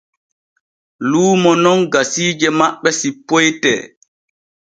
Luumo 1.09 1.51
non 1.63 1.79
gasiije 1.93 2.49
maɓɓe 2.59 2.89
sippoyte. 2.99 3.71